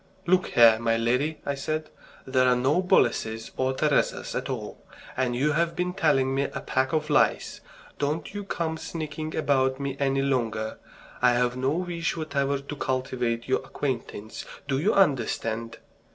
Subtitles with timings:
[0.25, 1.91] "Look here, my lady," I said,
[2.25, 4.83] "there are no Boleses or Teresas at all,
[5.15, 7.61] and you've been telling me a pack of lies.
[7.99, 10.79] Don't you come sneaking about me any longer.
[11.21, 14.43] I have no wish whatever to cultivate your acquaintance.
[14.67, 15.77] Do you understand?"